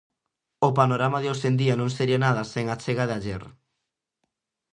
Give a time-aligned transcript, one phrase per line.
[0.67, 3.43] O panorama de hoxe en día non sería nada sen a achega de Aller.